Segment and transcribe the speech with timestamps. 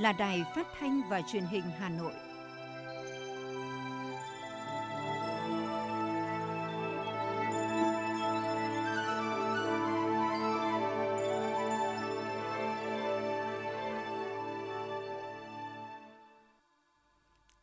[0.00, 2.12] là Đài Phát thanh và Truyền hình Hà Nội.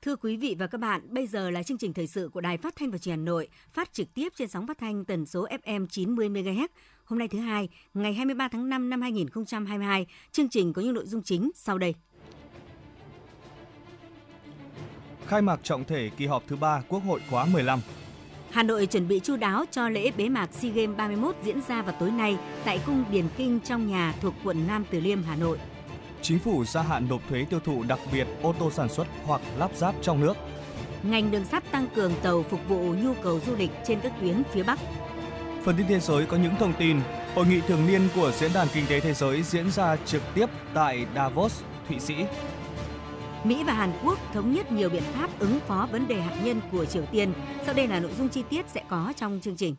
[0.01, 2.57] Thưa quý vị và các bạn, bây giờ là chương trình thời sự của Đài
[2.57, 5.25] Phát thanh và Truyền hình Hà Nội, phát trực tiếp trên sóng phát thanh tần
[5.25, 6.67] số FM 90 MHz.
[7.05, 11.05] Hôm nay thứ hai, ngày 23 tháng 5 năm 2022, chương trình có những nội
[11.05, 11.95] dung chính sau đây.
[15.27, 17.79] Khai mạc trọng thể kỳ họp thứ 3 Quốc hội khóa 15.
[18.51, 21.81] Hà Nội chuẩn bị chu đáo cho lễ bế mạc SEA Games 31 diễn ra
[21.81, 25.35] vào tối nay tại cung Điền Kinh trong nhà thuộc quận Nam Từ Liêm, Hà
[25.35, 25.57] Nội.
[26.21, 29.41] Chính phủ gia hạn nộp thuế tiêu thụ đặc biệt ô tô sản xuất hoặc
[29.57, 30.33] lắp ráp trong nước.
[31.03, 34.43] Ngành đường sắt tăng cường tàu phục vụ nhu cầu du lịch trên các tuyến
[34.51, 34.79] phía Bắc.
[35.63, 36.99] Phần tin thế giới có những thông tin.
[37.35, 40.45] Hội nghị thường niên của Diễn đàn Kinh tế Thế giới diễn ra trực tiếp
[40.73, 42.15] tại Davos, Thụy Sĩ.
[43.45, 46.61] Mỹ và Hàn Quốc thống nhất nhiều biện pháp ứng phó vấn đề hạt nhân
[46.71, 47.33] của Triều Tiên.
[47.65, 49.75] Sau đây là nội dung chi tiết sẽ có trong chương trình.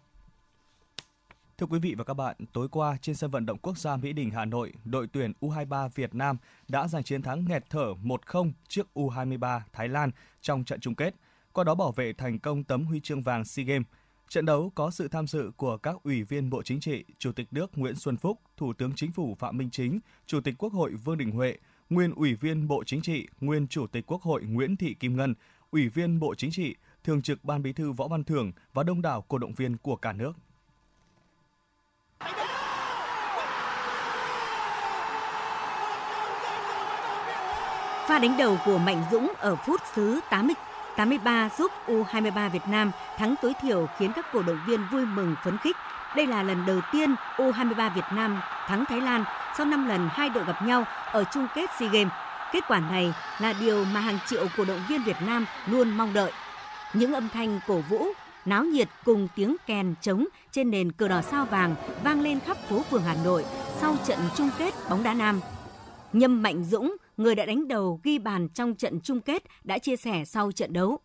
[1.58, 4.12] Thưa quý vị và các bạn, tối qua trên sân vận động quốc gia Mỹ
[4.12, 6.36] Đình Hà Nội, đội tuyển U23 Việt Nam
[6.68, 11.14] đã giành chiến thắng nghẹt thở 1-0 trước U23 Thái Lan trong trận chung kết,
[11.52, 13.86] qua đó bảo vệ thành công tấm huy chương vàng SEA Games.
[14.28, 17.48] Trận đấu có sự tham dự của các ủy viên Bộ Chính trị, Chủ tịch
[17.50, 20.94] nước Nguyễn Xuân Phúc, Thủ tướng Chính phủ Phạm Minh Chính, Chủ tịch Quốc hội
[20.94, 21.56] Vương Đình Huệ,
[21.90, 25.34] nguyên Ủy viên Bộ Chính trị, nguyên Chủ tịch Quốc hội Nguyễn Thị Kim Ngân,
[25.70, 29.02] Ủy viên Bộ Chính trị, Thường trực Ban Bí thư Võ Văn Thưởng và đông
[29.02, 30.32] đảo cổ động viên của cả nước.
[38.08, 40.54] Pha đánh đầu của Mạnh Dũng ở phút thứ 80
[40.96, 45.34] 83 giúp U23 Việt Nam thắng tối thiểu khiến các cổ động viên vui mừng
[45.44, 45.76] phấn khích.
[46.16, 49.24] Đây là lần đầu tiên U23 Việt Nam thắng Thái Lan
[49.56, 52.12] sau 5 lần hai đội gặp nhau ở chung kết SEA Games.
[52.52, 56.14] Kết quả này là điều mà hàng triệu cổ động viên Việt Nam luôn mong
[56.14, 56.32] đợi.
[56.92, 58.06] Những âm thanh cổ vũ,
[58.44, 61.74] náo nhiệt cùng tiếng kèn trống trên nền cờ đỏ sao vàng
[62.04, 63.44] vang lên khắp phố phường Hà Nội
[63.80, 65.40] sau trận chung kết bóng đá nam.
[66.12, 69.96] Nhâm Mạnh Dũng, người đã đánh đầu ghi bàn trong trận chung kết đã chia
[69.96, 70.98] sẻ sau trận đấu.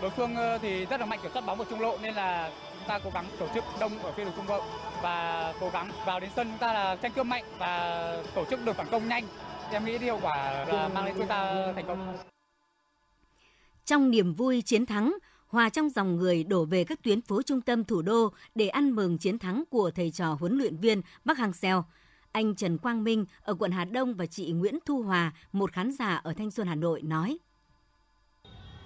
[0.00, 2.50] Đối phương ờ, thì rất là mạnh kiểm soát bóng ở trung lộ nên là
[2.88, 4.60] ta cố gắng tổ chức đông ở phía đường trung lộ
[5.02, 8.64] và cố gắng vào đến sân chúng ta là tranh cướp mạnh và tổ chức
[8.64, 9.24] được phản công nhanh.
[9.70, 12.16] Em nghĩ điều quả là mang đến chúng ta thành công.
[13.84, 15.16] Trong niềm vui chiến thắng,
[15.46, 18.90] hòa trong dòng người đổ về các tuyến phố trung tâm thủ đô để ăn
[18.90, 21.84] mừng chiến thắng của thầy trò huấn luyện viên Bắc Hang Seo.
[22.32, 25.92] Anh Trần Quang Minh ở quận Hà Đông và chị Nguyễn Thu Hòa, một khán
[25.92, 27.38] giả ở Thanh Xuân Hà Nội nói.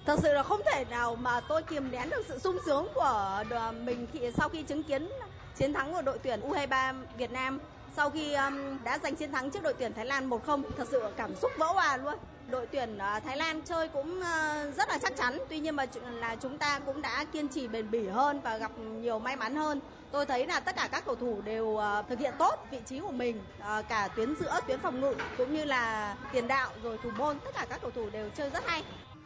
[0.07, 3.45] Thật sự là không thể nào mà tôi kiềm nén được sự sung sướng của
[3.51, 5.09] ờ, mình khi sau khi chứng kiến
[5.57, 7.59] chiến thắng của đội tuyển U23 Việt Nam
[7.97, 10.63] sau khi um, đã giành chiến thắng trước đội tuyển Thái Lan 1-0.
[10.77, 12.15] Thật sự cảm xúc vỡ hòa luôn.
[12.51, 15.87] Đội tuyển uh, Thái Lan chơi cũng uh, rất là chắc chắn, tuy nhiên mà
[16.05, 19.57] là chúng ta cũng đã kiên trì bền bỉ hơn và gặp nhiều may mắn
[19.57, 19.81] hơn.
[20.11, 23.01] Tôi thấy là tất cả các cầu thủ đều uh, thực hiện tốt vị trí
[23.01, 26.99] của mình, uh, cả tuyến giữa, tuyến phòng ngự cũng như là tiền đạo rồi
[27.03, 28.83] thủ môn, tất cả các cầu thủ đều chơi rất hay.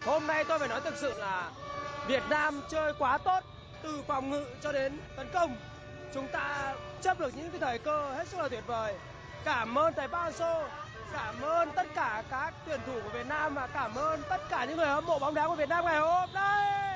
[0.07, 1.51] Hôm nay tôi phải nói thực sự là
[2.07, 3.41] Việt Nam chơi quá tốt
[3.83, 5.57] từ phòng ngự cho đến tấn công.
[6.15, 8.95] Chúng ta chấp được những cái thời cơ hết sức là tuyệt vời.
[9.45, 10.63] Cảm ơn thầy Ba Sô,
[11.13, 14.65] cảm ơn tất cả các tuyển thủ của Việt Nam và cảm ơn tất cả
[14.65, 16.96] những người hâm mộ bóng đá của Việt Nam ngày hôm nay.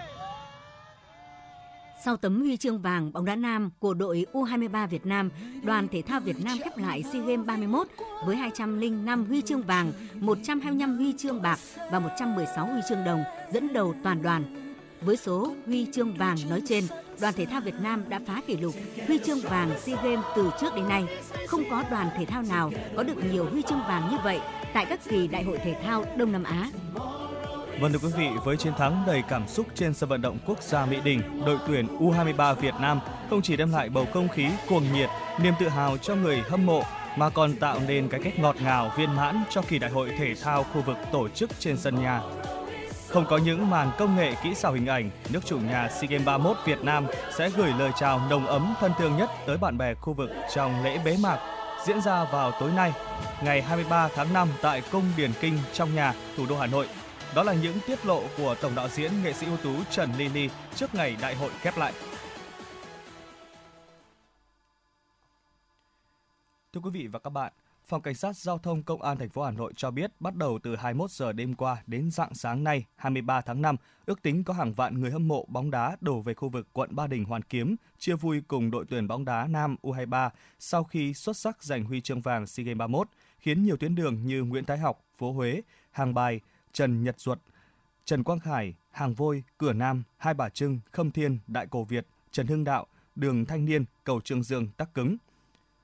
[2.05, 5.31] Sau tấm huy chương vàng bóng đá nam của đội U23 Việt Nam,
[5.63, 7.87] đoàn thể thao Việt Nam khép lại SEA Games 31
[8.27, 11.59] với 205 huy chương vàng, 125 huy chương bạc
[11.93, 13.23] và 116 huy chương đồng,
[13.53, 14.45] dẫn đầu toàn đoàn.
[15.01, 16.85] Với số huy chương vàng nói trên,
[17.21, 18.75] đoàn thể thao Việt Nam đã phá kỷ lục
[19.07, 21.05] huy chương vàng SEA Games từ trước đến nay.
[21.47, 24.41] Không có đoàn thể thao nào có được nhiều huy chương vàng như vậy
[24.75, 26.71] tại các kỳ đại hội thể thao Đông Nam Á.
[27.81, 30.63] Vâng thưa quý vị, với chiến thắng đầy cảm xúc trên sân vận động quốc
[30.63, 33.01] gia Mỹ Đình, đội tuyển U23 Việt Nam
[33.31, 35.09] không chỉ đem lại bầu không khí cuồng nhiệt,
[35.43, 36.83] niềm tự hào cho người hâm mộ
[37.17, 40.35] mà còn tạo nên cái kết ngọt ngào viên mãn cho kỳ đại hội thể
[40.43, 42.23] thao khu vực tổ chức trên sân nhà.
[43.09, 46.27] Không có những màn công nghệ kỹ xảo hình ảnh, nước chủ nhà SEA Games
[46.27, 47.07] 31 Việt Nam
[47.39, 50.85] sẽ gửi lời chào nồng ấm thân thương nhất tới bạn bè khu vực trong
[50.85, 51.39] lễ bế mạc
[51.87, 52.93] diễn ra vào tối nay,
[53.43, 56.87] ngày 23 tháng 5 tại Cung Điển Kinh trong nhà, thủ đô Hà Nội.
[57.35, 60.29] Đó là những tiết lộ của tổng đạo diễn nghệ sĩ ưu tú Trần Ly
[60.29, 61.93] Ly trước ngày đại hội khép lại.
[66.73, 67.53] Thưa quý vị và các bạn,
[67.87, 70.59] Phòng Cảnh sát Giao thông Công an thành phố Hà Nội cho biết bắt đầu
[70.63, 74.55] từ 21 giờ đêm qua đến dạng sáng nay 23 tháng 5, ước tính có
[74.55, 77.43] hàng vạn người hâm mộ bóng đá đổ về khu vực quận Ba Đình Hoàn
[77.43, 81.85] Kiếm chia vui cùng đội tuyển bóng đá nam U23 sau khi xuất sắc giành
[81.85, 83.09] huy chương vàng SEA Games 31.
[83.39, 86.41] khiến nhiều tuyến đường như Nguyễn Thái Học, phố Huế, Hàng Bài,
[86.73, 87.39] Trần Nhật Duật,
[88.05, 92.07] Trần Quang Khải, Hàng Vôi, Cửa Nam, Hai Bà Trưng, Khâm Thiên, Đại Cổ Việt,
[92.31, 92.87] Trần Hưng Đạo,
[93.17, 95.17] đường Thanh Niên, cầu Trương Dương tắc cứng.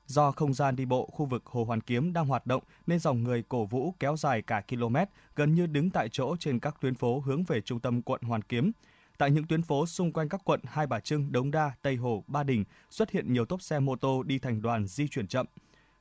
[0.06, 3.24] Do không gian đi bộ khu vực Hồ Hoàn Kiếm đang hoạt động nên dòng
[3.24, 4.96] người cổ vũ kéo dài cả km,
[5.36, 8.42] gần như đứng tại chỗ trên các tuyến phố hướng về trung tâm quận Hoàn
[8.42, 8.72] Kiếm.
[9.18, 12.24] Tại những tuyến phố xung quanh các quận Hai Bà Trưng, Đống Đa, Tây Hồ,
[12.26, 15.46] Ba Đình xuất hiện nhiều tốp xe mô tô đi thành đoàn di chuyển chậm.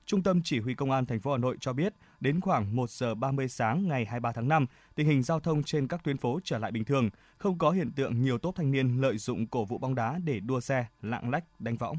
[0.06, 2.90] Trung tâm Chỉ huy Công an thành phố Hà Nội cho biết, đến khoảng 1
[2.90, 4.66] giờ 30 sáng ngày 23 tháng 5,
[4.96, 7.92] tình hình giao thông trên các tuyến phố trở lại bình thường, không có hiện
[7.92, 11.30] tượng nhiều tốp thanh niên lợi dụng cổ vũ bóng đá để đua xe, lạng
[11.30, 11.98] lách, đánh võng.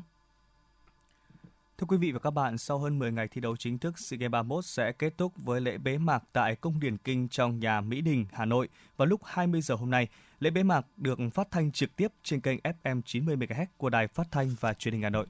[1.78, 4.18] Thưa quý vị và các bạn, sau hơn 10 ngày thi đấu chính thức, SEA
[4.18, 7.80] Games 31 sẽ kết thúc với lễ bế mạc tại Cung Điển Kinh trong nhà
[7.80, 10.08] Mỹ Đình, Hà Nội vào lúc 20 giờ hôm nay.
[10.40, 14.08] Lễ bế mạc được phát thanh trực tiếp trên kênh FM 90 MHz của Đài
[14.08, 15.26] Phát thanh và Truyền hình Hà Nội.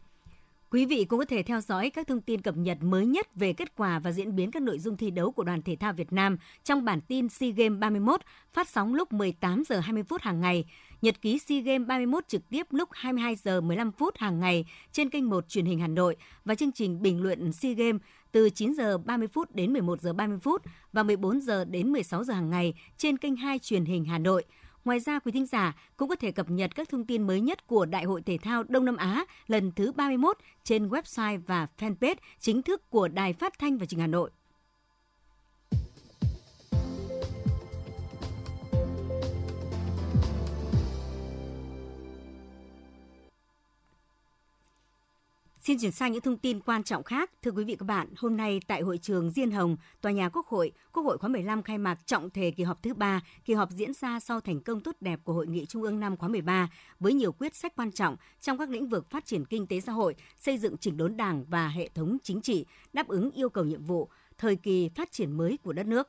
[0.70, 3.52] Quý vị cũng có thể theo dõi các thông tin cập nhật mới nhất về
[3.52, 6.12] kết quả và diễn biến các nội dung thi đấu của đoàn thể thao Việt
[6.12, 8.20] Nam trong bản tin SEA Games 31
[8.52, 10.64] phát sóng lúc 18 giờ 20 phút hàng ngày.
[11.02, 15.10] Nhật ký SEA Games 31 trực tiếp lúc 22 giờ 15 phút hàng ngày trên
[15.10, 18.02] kênh 1 truyền hình Hà Nội và chương trình bình luận SEA Games
[18.32, 22.24] từ 9 giờ 30 phút đến 11 giờ 30 phút và 14 giờ đến 16
[22.24, 24.44] giờ hàng ngày trên kênh 2 truyền hình Hà Nội.
[24.86, 27.66] Ngoài ra, quý thính giả cũng có thể cập nhật các thông tin mới nhất
[27.66, 32.14] của Đại hội Thể thao Đông Nam Á lần thứ 31 trên website và fanpage
[32.40, 34.30] chính thức của Đài Phát thanh và Truyền Hà Nội.
[45.66, 47.30] Xin chuyển sang những thông tin quan trọng khác.
[47.42, 50.46] Thưa quý vị các bạn, hôm nay tại hội trường Diên Hồng, tòa nhà Quốc
[50.46, 53.20] hội, Quốc hội khóa 15 khai mạc trọng thể kỳ họp thứ 3.
[53.44, 56.16] Kỳ họp diễn ra sau thành công tốt đẹp của Hội nghị Trung ương năm
[56.16, 56.68] khóa 13
[57.00, 59.92] với nhiều quyết sách quan trọng trong các lĩnh vực phát triển kinh tế xã
[59.92, 63.64] hội, xây dựng chỉnh đốn Đảng và hệ thống chính trị, đáp ứng yêu cầu
[63.64, 64.08] nhiệm vụ,
[64.38, 66.08] thời kỳ phát triển mới của đất nước.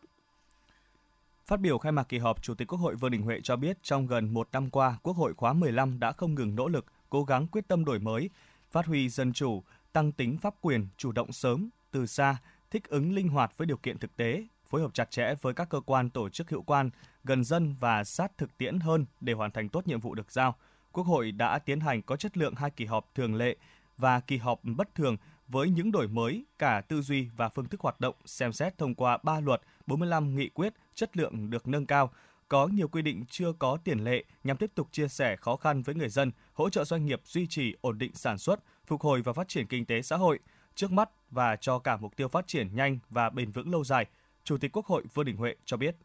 [1.45, 3.77] Phát biểu khai mạc kỳ họp, Chủ tịch Quốc hội Vương Đình Huệ cho biết
[3.83, 7.23] trong gần một năm qua, Quốc hội khóa 15 đã không ngừng nỗ lực, cố
[7.23, 8.29] gắng quyết tâm đổi mới,
[8.71, 12.37] phát huy dân chủ, tăng tính pháp quyền, chủ động sớm, từ xa,
[12.71, 15.69] thích ứng linh hoạt với điều kiện thực tế, phối hợp chặt chẽ với các
[15.69, 16.89] cơ quan tổ chức hiệu quan,
[17.23, 20.55] gần dân và sát thực tiễn hơn để hoàn thành tốt nhiệm vụ được giao.
[20.91, 23.55] Quốc hội đã tiến hành có chất lượng hai kỳ họp thường lệ
[23.97, 25.17] và kỳ họp bất thường
[25.47, 28.95] với những đổi mới cả tư duy và phương thức hoạt động, xem xét thông
[28.95, 32.11] qua 3 luật, 45 nghị quyết, chất lượng được nâng cao,
[32.47, 35.81] có nhiều quy định chưa có tiền lệ nhằm tiếp tục chia sẻ khó khăn
[35.81, 39.21] với người dân, hỗ trợ doanh nghiệp duy trì ổn định sản xuất, phục hồi
[39.21, 40.39] và phát triển kinh tế xã hội
[40.75, 44.05] trước mắt và cho cả mục tiêu phát triển nhanh và bền vững lâu dài,
[44.43, 45.95] Chủ tịch Quốc hội Vương Đình Huệ cho biết.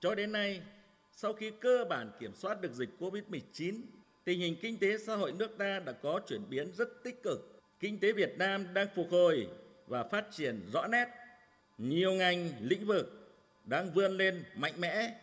[0.00, 0.62] Cho đến nay,
[1.12, 3.80] sau khi cơ bản kiểm soát được dịch COVID-19,
[4.24, 7.62] tình hình kinh tế xã hội nước ta đã có chuyển biến rất tích cực.
[7.80, 9.48] Kinh tế Việt Nam đang phục hồi
[9.86, 11.06] và phát triển rõ nét
[11.78, 15.14] nhiều ngành lĩnh vực đang vươn lên mạnh mẽ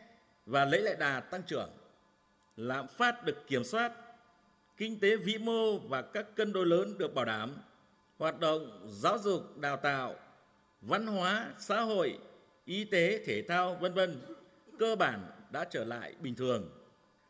[0.45, 1.69] và lấy lại đà tăng trưởng.
[2.57, 3.91] Lạm phát được kiểm soát,
[4.77, 7.55] kinh tế vĩ mô và các cân đối lớn được bảo đảm,
[8.17, 10.15] hoạt động giáo dục, đào tạo,
[10.81, 12.17] văn hóa, xã hội,
[12.65, 14.21] y tế, thể thao, vân vân
[14.79, 16.69] cơ bản đã trở lại bình thường.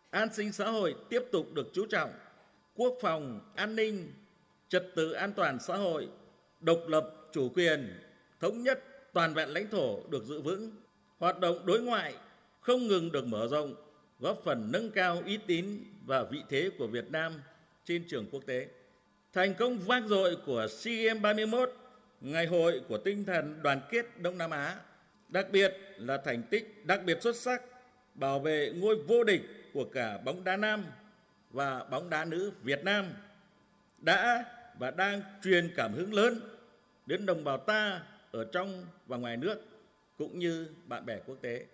[0.09, 2.11] An sinh xã hội tiếp tục được chú trọng,
[2.75, 4.13] quốc phòng, an ninh,
[4.69, 6.07] trật tự an toàn xã hội,
[6.59, 7.99] độc lập, chủ quyền,
[8.39, 10.71] thống nhất toàn vẹn lãnh thổ được giữ vững,
[11.19, 12.13] hoạt động đối ngoại
[12.59, 13.75] không ngừng được mở rộng,
[14.19, 17.41] góp phần nâng cao uy tín và vị thế của Việt Nam
[17.85, 18.67] trên trường quốc tế.
[19.33, 21.71] Thành công vang dội của SEA Games 31,
[22.21, 24.75] ngày hội của tinh thần đoàn kết Đông Nam Á,
[25.29, 27.61] đặc biệt là thành tích đặc biệt xuất sắc
[28.15, 29.41] bảo vệ ngôi vô địch
[29.73, 30.85] của cả bóng đá nam
[31.51, 33.05] và bóng đá nữ Việt Nam
[33.97, 34.45] đã
[34.79, 36.39] và đang truyền cảm hứng lớn
[37.05, 38.01] đến đồng bào ta
[38.33, 39.61] ở trong và ngoài nước
[40.17, 41.65] cũng như bạn bè quốc tế.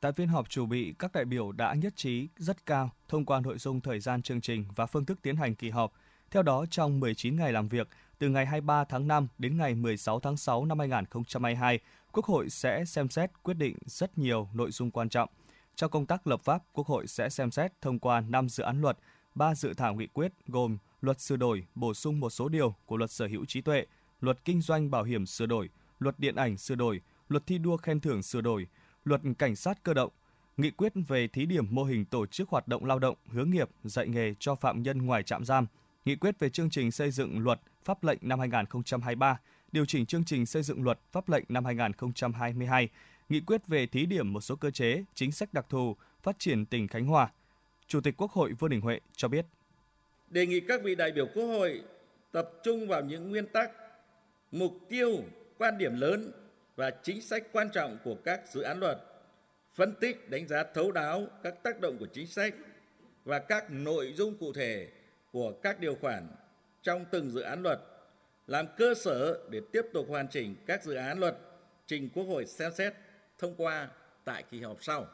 [0.00, 3.40] Tại phiên họp chủ bị, các đại biểu đã nhất trí rất cao thông qua
[3.40, 5.92] nội dung thời gian chương trình và phương thức tiến hành kỳ họp.
[6.30, 10.20] Theo đó, trong 19 ngày làm việc, từ ngày 23 tháng 5 đến ngày 16
[10.20, 11.78] tháng 6 năm 2022,
[12.12, 15.28] Quốc hội sẽ xem xét quyết định rất nhiều nội dung quan trọng.
[15.74, 18.80] Trong công tác lập pháp, Quốc hội sẽ xem xét thông qua 5 dự án
[18.80, 18.98] luật,
[19.34, 22.96] 3 dự thảo nghị quyết gồm luật sửa đổi, bổ sung một số điều của
[22.96, 23.86] luật sở hữu trí tuệ,
[24.24, 27.76] luật kinh doanh bảo hiểm sửa đổi, luật điện ảnh sửa đổi, luật thi đua
[27.76, 28.66] khen thưởng sửa đổi,
[29.04, 30.10] luật cảnh sát cơ động,
[30.56, 33.68] nghị quyết về thí điểm mô hình tổ chức hoạt động lao động, hướng nghiệp,
[33.84, 35.66] dạy nghề cho phạm nhân ngoài trạm giam,
[36.04, 39.38] nghị quyết về chương trình xây dựng luật pháp lệnh năm 2023,
[39.72, 42.88] điều chỉnh chương trình xây dựng luật pháp lệnh năm 2022,
[43.28, 46.66] nghị quyết về thí điểm một số cơ chế, chính sách đặc thù phát triển
[46.66, 47.28] tỉnh Khánh Hòa.
[47.86, 49.46] Chủ tịch Quốc hội Vương Đình Huệ cho biết.
[50.30, 51.82] Đề nghị các vị đại biểu Quốc hội
[52.32, 53.70] tập trung vào những nguyên tắc,
[54.54, 55.24] mục tiêu,
[55.58, 56.32] quan điểm lớn
[56.76, 58.98] và chính sách quan trọng của các dự án luật,
[59.74, 62.54] phân tích đánh giá thấu đáo các tác động của chính sách
[63.24, 64.88] và các nội dung cụ thể
[65.32, 66.28] của các điều khoản
[66.82, 67.78] trong từng dự án luật
[68.46, 71.38] làm cơ sở để tiếp tục hoàn chỉnh các dự án luật
[71.86, 72.94] trình Quốc hội xem xét
[73.38, 73.88] thông qua
[74.24, 75.06] tại kỳ họp sau.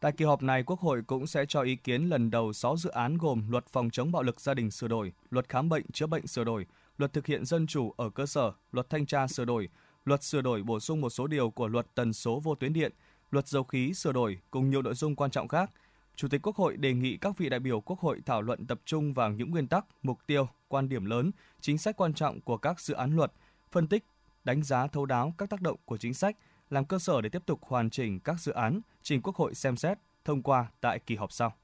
[0.00, 2.90] Tại kỳ họp này, Quốc hội cũng sẽ cho ý kiến lần đầu 6 dự
[2.90, 6.06] án gồm Luật phòng chống bạo lực gia đình sửa đổi, Luật khám bệnh chữa
[6.06, 6.66] bệnh sửa đổi,
[6.98, 9.68] Luật thực hiện dân chủ ở cơ sở, Luật thanh tra sửa đổi,
[10.04, 12.92] Luật sửa đổi bổ sung một số điều của Luật tần số vô tuyến điện,
[13.30, 15.70] Luật dầu khí sửa đổi cùng nhiều nội dung quan trọng khác.
[16.16, 18.80] Chủ tịch Quốc hội đề nghị các vị đại biểu Quốc hội thảo luận tập
[18.84, 22.56] trung vào những nguyên tắc, mục tiêu, quan điểm lớn, chính sách quan trọng của
[22.56, 23.32] các dự án luật,
[23.72, 24.04] phân tích,
[24.44, 26.36] đánh giá thấu đáo các tác động của chính sách,
[26.70, 29.76] làm cơ sở để tiếp tục hoàn chỉnh các dự án trình Quốc hội xem
[29.76, 31.54] xét, thông qua tại kỳ họp sau.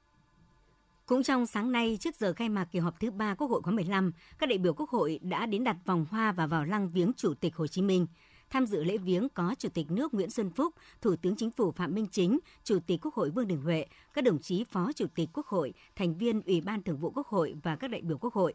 [1.13, 3.73] Cũng trong sáng nay, trước giờ khai mạc kỳ họp thứ ba Quốc hội khóa
[3.73, 7.11] 15, các đại biểu Quốc hội đã đến đặt vòng hoa và vào lăng viếng
[7.17, 8.07] Chủ tịch Hồ Chí Minh.
[8.49, 11.71] Tham dự lễ viếng có Chủ tịch nước Nguyễn Xuân Phúc, Thủ tướng Chính phủ
[11.71, 15.05] Phạm Minh Chính, Chủ tịch Quốc hội Vương Đình Huệ, các đồng chí Phó Chủ
[15.15, 18.17] tịch Quốc hội, thành viên Ủy ban Thường vụ Quốc hội và các đại biểu
[18.17, 18.53] Quốc hội.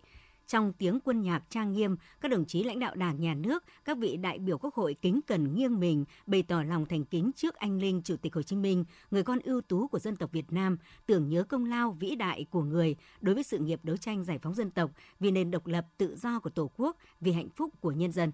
[0.48, 3.98] Trong tiếng quân nhạc trang nghiêm, các đồng chí lãnh đạo Đảng, Nhà nước, các
[3.98, 7.54] vị đại biểu Quốc hội kính cẩn nghiêng mình, bày tỏ lòng thành kính trước
[7.54, 10.52] anh linh Chủ tịch Hồ Chí Minh, người con ưu tú của dân tộc Việt
[10.52, 14.24] Nam, tưởng nhớ công lao vĩ đại của người đối với sự nghiệp đấu tranh
[14.24, 14.90] giải phóng dân tộc,
[15.20, 18.32] vì nền độc lập tự do của Tổ quốc, vì hạnh phúc của nhân dân.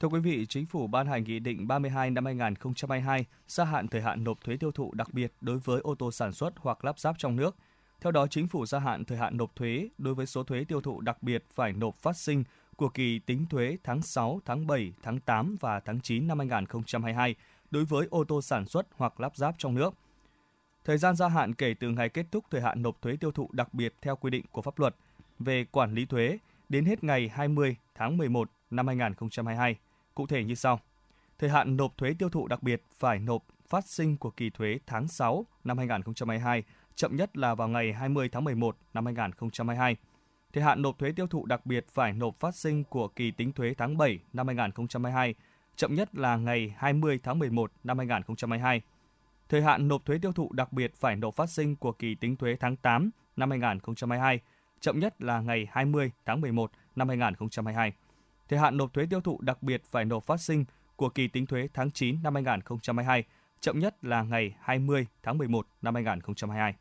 [0.00, 4.00] Thưa quý vị, Chính phủ ban hành Nghị định 32 năm 2022 gia hạn thời
[4.00, 6.98] hạn nộp thuế tiêu thụ đặc biệt đối với ô tô sản xuất hoặc lắp
[6.98, 7.56] ráp trong nước–
[8.04, 10.80] theo đó, chính phủ gia hạn thời hạn nộp thuế đối với số thuế tiêu
[10.80, 12.44] thụ đặc biệt phải nộp phát sinh
[12.76, 17.34] của kỳ tính thuế tháng 6, tháng 7, tháng 8 và tháng 9 năm 2022
[17.70, 19.94] đối với ô tô sản xuất hoặc lắp ráp trong nước.
[20.84, 23.48] Thời gian gia hạn kể từ ngày kết thúc thời hạn nộp thuế tiêu thụ
[23.52, 24.96] đặc biệt theo quy định của pháp luật
[25.38, 29.76] về quản lý thuế đến hết ngày 20 tháng 11 năm 2022.
[30.14, 30.80] Cụ thể như sau.
[31.38, 34.78] Thời hạn nộp thuế tiêu thụ đặc biệt phải nộp phát sinh của kỳ thuế
[34.86, 36.62] tháng 6 năm 2022
[36.96, 39.96] chậm nhất là vào ngày 20 tháng 11 năm 2022.
[40.52, 43.52] Thời hạn nộp thuế tiêu thụ đặc biệt phải nộp phát sinh của kỳ tính
[43.52, 45.34] thuế tháng 7 năm 2022,
[45.76, 48.82] chậm nhất là ngày 20 tháng 11 năm 2022.
[49.48, 52.36] Thời hạn nộp thuế tiêu thụ đặc biệt phải nộp phát sinh của kỳ tính
[52.36, 54.40] thuế tháng 8 năm 2022,
[54.80, 57.92] chậm nhất là ngày 20 tháng 11 năm 2022.
[58.48, 60.64] Thời hạn nộp thuế tiêu thụ đặc biệt phải nộp phát sinh
[60.96, 63.24] của kỳ tính thuế tháng 9 năm 2022,
[63.60, 66.74] chậm nhất là ngày 20 tháng 11 năm 2022.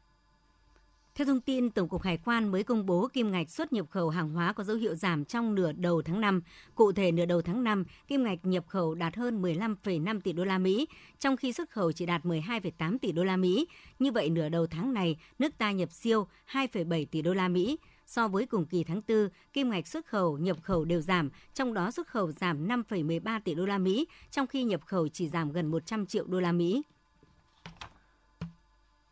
[1.15, 4.09] Theo thông tin, Tổng cục Hải quan mới công bố kim ngạch xuất nhập khẩu
[4.09, 6.41] hàng hóa có dấu hiệu giảm trong nửa đầu tháng 5.
[6.75, 10.43] Cụ thể nửa đầu tháng 5, kim ngạch nhập khẩu đạt hơn 15,5 tỷ đô
[10.43, 10.87] la Mỹ,
[11.19, 13.67] trong khi xuất khẩu chỉ đạt 12,8 tỷ đô la Mỹ.
[13.99, 17.77] Như vậy nửa đầu tháng này, nước ta nhập siêu 2,7 tỷ đô la Mỹ.
[18.05, 21.73] So với cùng kỳ tháng 4, kim ngạch xuất khẩu, nhập khẩu đều giảm, trong
[21.73, 25.51] đó xuất khẩu giảm 5,13 tỷ đô la Mỹ, trong khi nhập khẩu chỉ giảm
[25.51, 26.81] gần 100 triệu đô la Mỹ.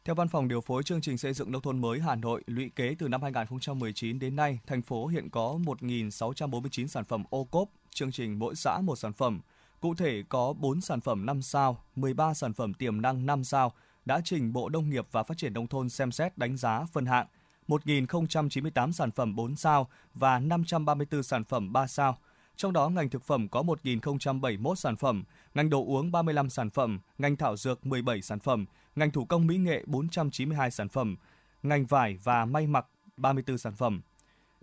[0.05, 2.69] Theo Văn phòng điều phối chương trình xây dựng nông thôn mới Hà Nội, lũy
[2.75, 7.69] kế từ năm 2019 đến nay, thành phố hiện có 1.649 sản phẩm ô cốp,
[7.89, 9.41] chương trình mỗi xã một sản phẩm.
[9.79, 13.73] Cụ thể có 4 sản phẩm 5 sao, 13 sản phẩm tiềm năng 5 sao
[14.05, 17.05] đã trình Bộ Nông nghiệp và Phát triển Nông thôn xem xét đánh giá phân
[17.05, 17.27] hạng,
[17.67, 22.17] 1.098 sản phẩm 4 sao và 534 sản phẩm 3 sao–
[22.61, 26.99] trong đó ngành thực phẩm có 1.071 sản phẩm, ngành đồ uống 35 sản phẩm,
[27.17, 28.65] ngành thảo dược 17 sản phẩm,
[28.95, 31.15] ngành thủ công mỹ nghệ 492 sản phẩm,
[31.63, 32.85] ngành vải và may mặc
[33.17, 34.01] 34 sản phẩm.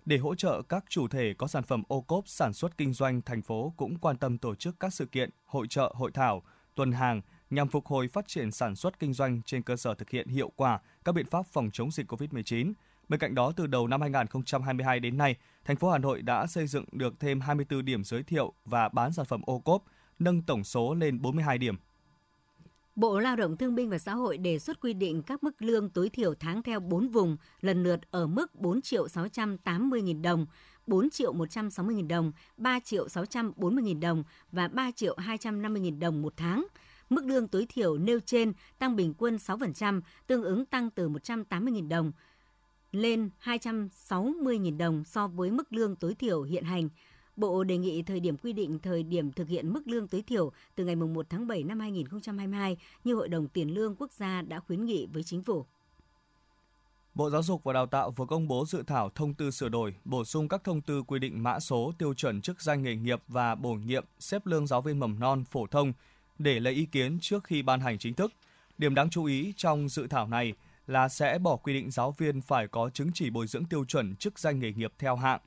[0.05, 3.21] Để hỗ trợ các chủ thể có sản phẩm ô cốp sản xuất kinh doanh,
[3.21, 6.43] thành phố cũng quan tâm tổ chức các sự kiện, hội trợ, hội thảo,
[6.75, 10.09] tuần hàng nhằm phục hồi phát triển sản xuất kinh doanh trên cơ sở thực
[10.09, 12.73] hiện hiệu quả các biện pháp phòng chống dịch COVID-19,
[13.09, 15.35] Bên cạnh đó, từ đầu năm 2022 đến nay,
[15.65, 19.13] thành phố Hà Nội đã xây dựng được thêm 24 điểm giới thiệu và bán
[19.13, 19.83] sản phẩm ô cốp,
[20.19, 21.75] nâng tổng số lên 42 điểm.
[22.95, 25.89] Bộ Lao động Thương binh và Xã hội đề xuất quy định các mức lương
[25.89, 30.45] tối thiểu tháng theo 4 vùng, lần lượt ở mức 4 triệu 680 nghìn đồng,
[30.87, 35.99] 4 triệu 160 nghìn đồng, 3 triệu 640 nghìn đồng và 3 triệu 250 nghìn
[35.99, 36.67] đồng một tháng.
[37.09, 41.73] Mức lương tối thiểu nêu trên tăng bình quân 6%, tương ứng tăng từ 180
[41.73, 42.11] nghìn đồng
[42.91, 46.89] lên 260.000 đồng so với mức lương tối thiểu hiện hành.
[47.35, 50.51] Bộ đề nghị thời điểm quy định thời điểm thực hiện mức lương tối thiểu
[50.75, 54.59] từ ngày 1 tháng 7 năm 2022 như Hội đồng Tiền lương Quốc gia đã
[54.59, 55.65] khuyến nghị với chính phủ.
[57.13, 59.95] Bộ Giáo dục và Đào tạo vừa công bố dự thảo thông tư sửa đổi,
[60.05, 63.19] bổ sung các thông tư quy định mã số, tiêu chuẩn chức danh nghề nghiệp
[63.27, 65.93] và bổ nhiệm xếp lương giáo viên mầm non phổ thông
[66.39, 68.31] để lấy ý kiến trước khi ban hành chính thức.
[68.77, 70.53] Điểm đáng chú ý trong dự thảo này
[70.89, 74.15] là sẽ bỏ quy định giáo viên phải có chứng chỉ bồi dưỡng tiêu chuẩn
[74.15, 75.39] chức danh nghề nghiệp theo hạng,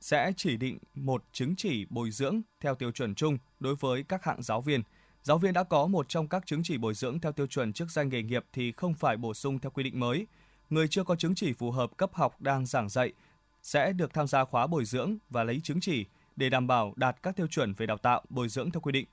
[0.00, 4.24] sẽ chỉ định một chứng chỉ bồi dưỡng theo tiêu chuẩn chung đối với các
[4.24, 4.82] hạng giáo viên.
[5.22, 7.90] Giáo viên đã có một trong các chứng chỉ bồi dưỡng theo tiêu chuẩn chức
[7.90, 10.26] danh nghề nghiệp thì không phải bổ sung theo quy định mới.
[10.70, 13.12] Người chưa có chứng chỉ phù hợp cấp học đang giảng dạy
[13.62, 17.22] sẽ được tham gia khóa bồi dưỡng và lấy chứng chỉ để đảm bảo đạt
[17.22, 19.06] các tiêu chuẩn về đào tạo, bồi dưỡng theo quy định.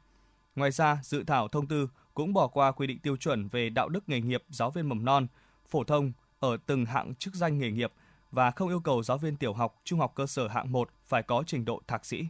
[0.56, 3.90] Ngoài ra, dự thảo thông tư cũng bỏ qua quy định tiêu chuẩn về đạo
[3.90, 5.28] đức nghề nghiệp giáo viên mầm non,
[5.72, 7.92] phổ thông ở từng hạng chức danh nghề nghiệp
[8.32, 11.24] và không yêu cầu giáo viên tiểu học, trung học cơ sở hạng 1 phải
[11.24, 12.26] có trình độ thạc sĩ.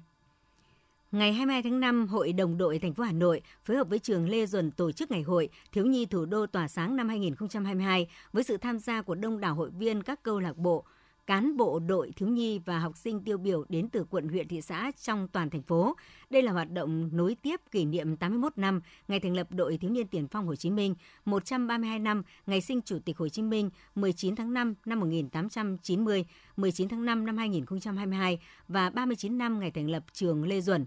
[1.12, 4.30] Ngày 22 tháng 5, Hội đồng đội thành phố Hà Nội phối hợp với trường
[4.30, 8.44] Lê Duẩn tổ chức ngày hội Thiếu nhi thủ đô tỏa sáng năm 2022 với
[8.44, 10.86] sự tham gia của đông đảo hội viên các câu lạc bộ,
[11.32, 14.62] cán bộ đội thiếu nhi và học sinh tiêu biểu đến từ quận huyện thị
[14.62, 15.96] xã trong toàn thành phố.
[16.30, 19.92] Đây là hoạt động nối tiếp kỷ niệm 81 năm ngày thành lập đội thiếu
[19.92, 20.96] niên tiền phong Hồ Chí Minh,
[21.26, 26.26] 132 năm ngày sinh Chủ tịch Hồ Chí Minh 19 tháng 5 năm 1890,
[26.58, 30.86] 19 tháng 5 năm 2022 và 39 năm ngày thành lập trường Lê Duẩn.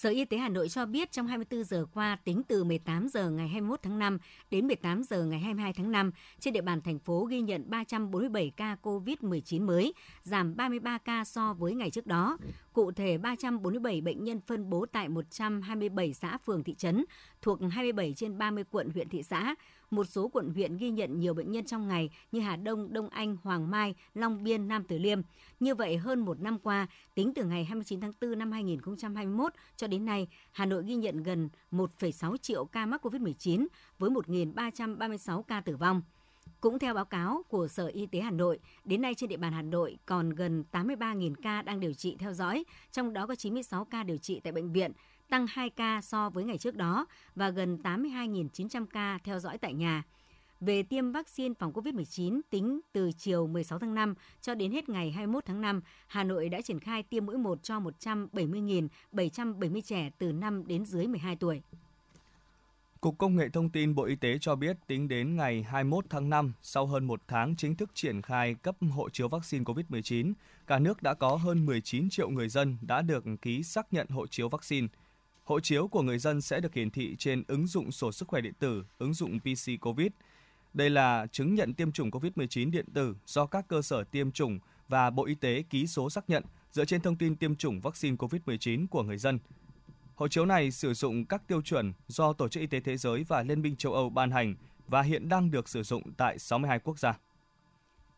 [0.00, 3.30] Sở Y tế Hà Nội cho biết trong 24 giờ qua, tính từ 18 giờ
[3.30, 4.18] ngày 21 tháng 5
[4.50, 8.52] đến 18 giờ ngày 22 tháng 5, trên địa bàn thành phố ghi nhận 347
[8.56, 12.38] ca COVID-19 mới, giảm 33 ca so với ngày trước đó.
[12.72, 17.04] Cụ thể, 347 bệnh nhân phân bố tại 127 xã phường thị trấn
[17.42, 19.54] thuộc 27 trên 30 quận huyện thị xã,
[19.90, 23.08] một số quận huyện ghi nhận nhiều bệnh nhân trong ngày như Hà Đông, Đông
[23.08, 25.20] Anh, Hoàng Mai, Long Biên, Nam Từ Liêm.
[25.60, 29.86] Như vậy, hơn một năm qua, tính từ ngày 29 tháng 4 năm 2021 cho
[29.86, 33.66] đến nay, Hà Nội ghi nhận gần 1,6 triệu ca mắc COVID-19
[33.98, 36.02] với 1.336 ca tử vong.
[36.60, 39.52] Cũng theo báo cáo của Sở Y tế Hà Nội, đến nay trên địa bàn
[39.52, 43.84] Hà Nội còn gần 83.000 ca đang điều trị theo dõi, trong đó có 96
[43.84, 44.92] ca điều trị tại bệnh viện,
[45.30, 49.74] tăng 2 ca so với ngày trước đó và gần 82.900 ca theo dõi tại
[49.74, 50.02] nhà.
[50.60, 55.10] Về tiêm vaccine phòng COVID-19 tính từ chiều 16 tháng 5 cho đến hết ngày
[55.10, 60.32] 21 tháng 5, Hà Nội đã triển khai tiêm mũi 1 cho 170.770 trẻ từ
[60.32, 61.62] 5 đến dưới 12 tuổi.
[63.00, 66.30] Cục Công nghệ Thông tin Bộ Y tế cho biết tính đến ngày 21 tháng
[66.30, 70.32] 5, sau hơn một tháng chính thức triển khai cấp hộ chiếu vaccine COVID-19,
[70.66, 74.26] cả nước đã có hơn 19 triệu người dân đã được ký xác nhận hộ
[74.26, 74.88] chiếu vaccine.
[75.48, 78.40] Hộ chiếu của người dân sẽ được hiển thị trên ứng dụng sổ sức khỏe
[78.40, 80.06] điện tử, ứng dụng PC COVID.
[80.74, 84.58] Đây là chứng nhận tiêm chủng COVID-19 điện tử do các cơ sở tiêm chủng
[84.88, 88.16] và Bộ Y tế ký số xác nhận dựa trên thông tin tiêm chủng vaccine
[88.16, 89.38] COVID-19 của người dân.
[90.14, 93.24] Hộ chiếu này sử dụng các tiêu chuẩn do Tổ chức Y tế Thế giới
[93.28, 94.54] và Liên minh châu Âu ban hành
[94.88, 97.18] và hiện đang được sử dụng tại 62 quốc gia.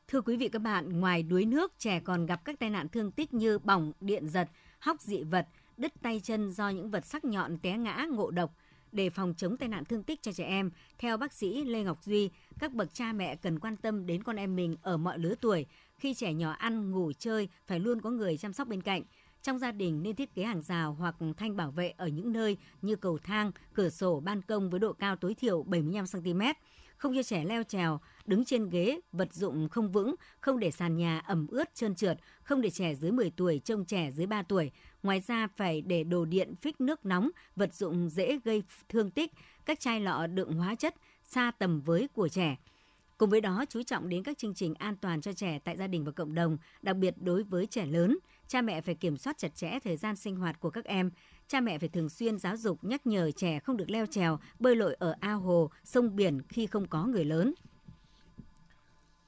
[0.09, 3.11] Thưa quý vị các bạn, ngoài đuối nước, trẻ còn gặp các tai nạn thương
[3.11, 5.47] tích như bỏng, điện giật, hóc dị vật,
[5.81, 8.55] đứt tay chân do những vật sắc nhọn té ngã ngộ độc.
[8.93, 12.05] Để phòng chống tai nạn thương tích cho trẻ em, theo bác sĩ Lê Ngọc
[12.05, 15.35] Duy, các bậc cha mẹ cần quan tâm đến con em mình ở mọi lứa
[15.41, 15.67] tuổi.
[15.99, 19.03] Khi trẻ nhỏ ăn, ngủ, chơi, phải luôn có người chăm sóc bên cạnh.
[19.43, 22.57] Trong gia đình nên thiết kế hàng rào hoặc thanh bảo vệ ở những nơi
[22.83, 26.41] như cầu thang, cửa sổ, ban công với độ cao tối thiểu 75 cm
[27.01, 30.97] không cho trẻ leo trèo, đứng trên ghế, vật dụng không vững, không để sàn
[30.97, 34.43] nhà ẩm ướt trơn trượt, không để trẻ dưới 10 tuổi trông trẻ dưới 3
[34.43, 34.71] tuổi.
[35.03, 39.33] Ngoài ra phải để đồ điện phích nước nóng, vật dụng dễ gây thương tích,
[39.65, 42.57] các chai lọ đựng hóa chất xa tầm với của trẻ.
[43.19, 45.87] Cùng với đó, chú trọng đến các chương trình an toàn cho trẻ tại gia
[45.87, 48.19] đình và cộng đồng, đặc biệt đối với trẻ lớn.
[48.49, 51.11] Cha mẹ phải kiểm soát chặt chẽ thời gian sinh hoạt của các em,
[51.51, 54.77] cha mẹ phải thường xuyên giáo dục nhắc nhở trẻ không được leo trèo, bơi
[54.77, 57.55] lội ở ao hồ, sông biển khi không có người lớn.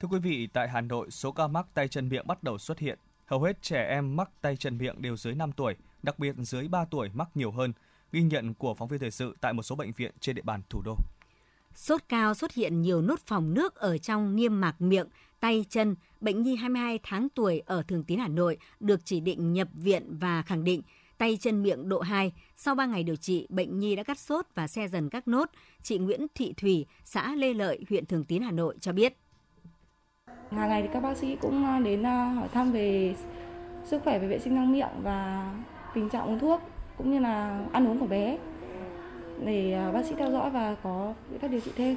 [0.01, 2.79] Thưa quý vị, tại Hà Nội, số ca mắc tay chân miệng bắt đầu xuất
[2.79, 2.99] hiện.
[3.27, 6.69] Hầu hết trẻ em mắc tay chân miệng đều dưới 5 tuổi, đặc biệt dưới
[6.69, 7.73] 3 tuổi mắc nhiều hơn.
[8.13, 10.63] Ghi nhận của phóng viên thời sự tại một số bệnh viện trên địa bàn
[10.71, 10.97] thủ đô.
[11.75, 15.07] Sốt cao xuất hiện nhiều nốt phòng nước ở trong niêm mạc miệng,
[15.41, 15.97] tay chân.
[16.21, 20.19] Bệnh nhi 22 tháng tuổi ở Thường Tín Hà Nội được chỉ định nhập viện
[20.19, 20.83] và khẳng định
[21.23, 22.33] tay chân miệng độ 2.
[22.57, 25.51] Sau 3 ngày điều trị, bệnh nhi đã cắt sốt và xe dần các nốt.
[25.83, 29.17] Chị Nguyễn Thị Thủy, xã Lê Lợi, huyện Thường Tín, Hà Nội cho biết.
[30.51, 33.15] Hàng ngày thì các bác sĩ cũng ờ, đến ờ, hỏi thăm về
[33.85, 35.51] sức khỏe về vệ sinh răng miệng và
[35.95, 36.61] tình trạng uống thuốc
[36.99, 38.39] cũng như là ăn uống của bé
[39.45, 41.97] để ờ, bác sĩ theo dõi và có biện pháp điều trị thêm.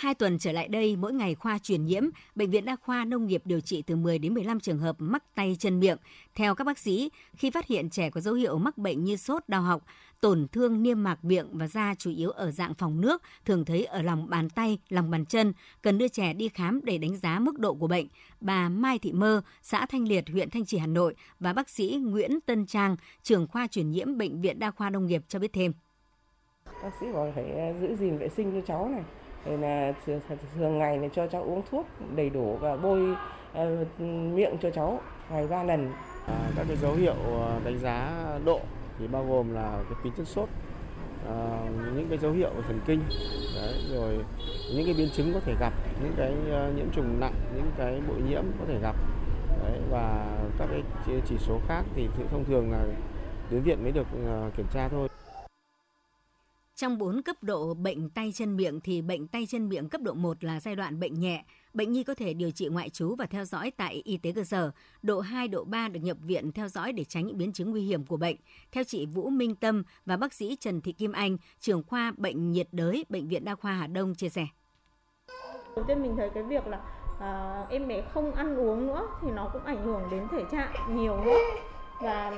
[0.00, 2.02] Hai tuần trở lại đây, mỗi ngày khoa truyền nhiễm,
[2.34, 5.34] Bệnh viện Đa khoa Nông nghiệp điều trị từ 10 đến 15 trường hợp mắc
[5.34, 5.96] tay chân miệng.
[6.34, 9.48] Theo các bác sĩ, khi phát hiện trẻ có dấu hiệu mắc bệnh như sốt,
[9.48, 9.80] đau họng,
[10.20, 13.84] tổn thương niêm mạc miệng và da chủ yếu ở dạng phòng nước, thường thấy
[13.84, 17.38] ở lòng bàn tay, lòng bàn chân, cần đưa trẻ đi khám để đánh giá
[17.38, 18.06] mức độ của bệnh.
[18.40, 22.00] Bà Mai Thị Mơ, xã Thanh Liệt, huyện Thanh Trì, Hà Nội và bác sĩ
[22.04, 25.52] Nguyễn Tân Trang, trưởng khoa truyền nhiễm Bệnh viện Đa khoa Nông nghiệp cho biết
[25.52, 25.72] thêm.
[26.82, 29.02] Bác sĩ bảo phải giữ gìn vệ sinh cho cháu này,
[29.44, 30.20] Ừ, rồi là thường,
[30.58, 33.16] thường ngày là cho cháu uống thuốc đầy đủ và bôi
[33.62, 34.00] uh,
[34.34, 35.00] miệng cho cháu
[35.30, 35.92] ngày ba lần.
[36.26, 38.12] À, các cái dấu hiệu ờ, đánh giá
[38.44, 38.60] độ
[38.98, 40.48] thì bao gồm là cái tính chất sốt
[41.28, 41.58] à,
[41.96, 43.00] những cái dấu hiệu thần kinh
[43.54, 44.18] đấy, rồi
[44.74, 45.72] những cái biến chứng có thể gặp
[46.02, 48.96] những cái uh, nhiễm trùng nặng những cái bội nhiễm có thể gặp
[49.62, 50.26] đấy, và
[50.58, 50.82] các cái
[51.28, 52.84] chỉ số khác thì thông thường là
[53.50, 54.06] đến viện mới được
[54.46, 55.08] uh, kiểm tra thôi
[56.80, 60.14] trong 4 cấp độ bệnh tay chân miệng thì bệnh tay chân miệng cấp độ
[60.14, 63.26] 1 là giai đoạn bệnh nhẹ, bệnh nhi có thể điều trị ngoại trú và
[63.26, 64.70] theo dõi tại y tế cơ sở.
[65.02, 67.82] Độ 2, độ 3 được nhập viện theo dõi để tránh những biến chứng nguy
[67.82, 68.36] hiểm của bệnh.
[68.72, 72.52] Theo chị Vũ Minh Tâm và bác sĩ Trần Thị Kim Anh, trưởng khoa bệnh
[72.52, 74.46] nhiệt đới Bệnh viện Đa khoa Hà Đông chia sẻ.
[75.76, 76.80] Đầu tiên mình thấy cái việc là
[77.20, 80.96] à, em bé không ăn uống nữa thì nó cũng ảnh hưởng đến thể trạng
[80.96, 81.38] nhiều nữa
[82.00, 82.36] và ừ,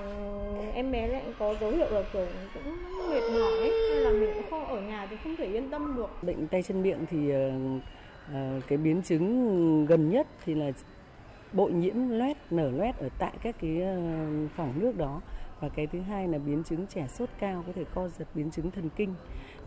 [0.74, 2.76] em bé lại có dấu hiệu là kiểu cũng
[3.10, 6.22] mệt mỏi ấy là mình cũng không ở nhà thì không thể yên tâm được.
[6.22, 7.82] Bệnh tay chân miệng thì uh,
[8.68, 10.72] cái biến chứng gần nhất thì là
[11.52, 15.20] bội nhiễm loét nở loét ở tại các cái ờ, uh, phòng nước đó.
[15.60, 18.50] Và cái thứ hai là biến chứng trẻ sốt cao có thể co giật biến
[18.50, 19.14] chứng thần kinh.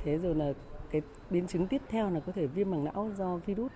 [0.03, 0.53] Thế rồi là
[0.91, 3.71] cái biến chứng tiếp theo là có thể viêm màng não do virus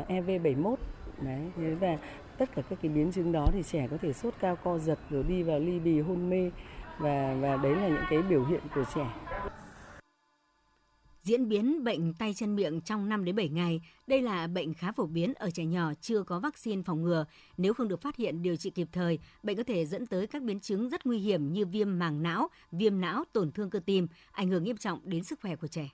[0.00, 0.76] uh, EV71
[1.22, 1.98] đấy thế và
[2.38, 4.98] tất cả các cái biến chứng đó thì trẻ có thể sốt cao co giật
[5.10, 6.50] rồi đi vào ly bì hôn mê.
[6.98, 9.06] Và và đấy là những cái biểu hiện của trẻ.
[11.28, 14.92] Diễn biến bệnh tay chân miệng trong 5 đến 7 ngày, đây là bệnh khá
[14.92, 17.24] phổ biến ở trẻ nhỏ chưa có vaccine phòng ngừa.
[17.56, 20.42] Nếu không được phát hiện điều trị kịp thời, bệnh có thể dẫn tới các
[20.42, 24.06] biến chứng rất nguy hiểm như viêm màng não, viêm não, tổn thương cơ tim,
[24.32, 25.88] ảnh hưởng nghiêm trọng đến sức khỏe của trẻ.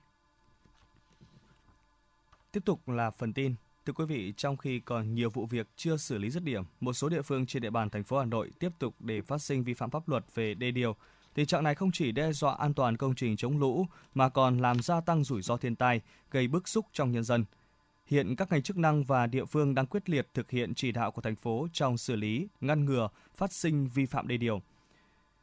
[2.51, 3.55] Tiếp tục là phần tin.
[3.85, 6.93] Thưa quý vị, trong khi còn nhiều vụ việc chưa xử lý dứt điểm, một
[6.93, 9.63] số địa phương trên địa bàn thành phố Hà Nội tiếp tục để phát sinh
[9.63, 10.95] vi phạm pháp luật về đê điều.
[11.35, 14.57] Tình trạng này không chỉ đe dọa an toàn công trình chống lũ mà còn
[14.57, 17.45] làm gia tăng rủi ro thiên tai, gây bức xúc trong nhân dân.
[18.05, 21.11] Hiện các ngành chức năng và địa phương đang quyết liệt thực hiện chỉ đạo
[21.11, 24.61] của thành phố trong xử lý, ngăn ngừa phát sinh vi phạm đê điều.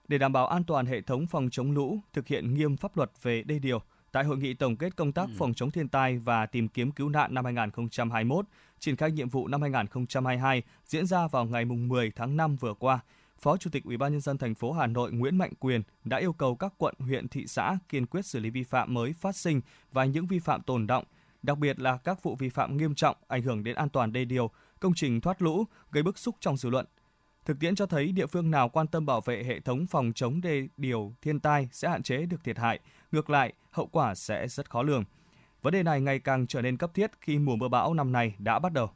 [0.08, 3.10] Để đảm bảo an toàn hệ thống phòng chống lũ, thực hiện nghiêm pháp luật
[3.22, 5.34] về đê điều, Tại hội nghị tổng kết công tác ừ.
[5.38, 8.46] phòng chống thiên tai và tìm kiếm cứu nạn năm 2021,
[8.78, 13.00] triển khai nhiệm vụ năm 2022 diễn ra vào ngày 10 tháng 5 vừa qua,
[13.42, 16.16] Phó Chủ tịch Ủy ban nhân dân thành phố Hà Nội Nguyễn Mạnh Quyền đã
[16.16, 19.36] yêu cầu các quận, huyện, thị xã kiên quyết xử lý vi phạm mới phát
[19.36, 19.60] sinh
[19.92, 21.04] và những vi phạm tồn động,
[21.42, 24.24] đặc biệt là các vụ vi phạm nghiêm trọng ảnh hưởng đến an toàn đê
[24.24, 24.50] điều,
[24.80, 26.86] công trình thoát lũ, gây bức xúc trong dư luận.
[27.44, 30.40] Thực tiễn cho thấy địa phương nào quan tâm bảo vệ hệ thống phòng chống
[30.40, 32.80] đê điều thiên tai sẽ hạn chế được thiệt hại,
[33.12, 35.04] ngược lại, hậu quả sẽ rất khó lường.
[35.62, 38.34] Vấn đề này ngày càng trở nên cấp thiết khi mùa mưa bão năm nay
[38.38, 38.90] đã bắt đầu.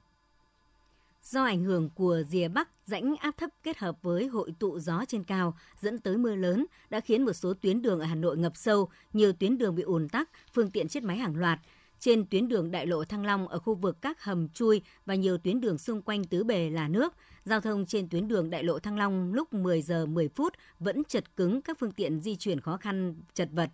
[1.31, 5.05] Do ảnh hưởng của rìa Bắc, rãnh áp thấp kết hợp với hội tụ gió
[5.09, 8.39] trên cao dẫn tới mưa lớn đã khiến một số tuyến đường ở Hà Nội
[8.39, 11.61] ngập sâu, nhiều tuyến đường bị ùn tắc, phương tiện chết máy hàng loạt.
[11.99, 15.39] Trên tuyến đường đại lộ Thăng Long ở khu vực các hầm chui và nhiều
[15.39, 18.79] tuyến đường xung quanh tứ bề là nước, giao thông trên tuyến đường đại lộ
[18.79, 22.61] Thăng Long lúc 10 giờ 10 phút vẫn chật cứng các phương tiện di chuyển
[22.61, 23.71] khó khăn, chật vật.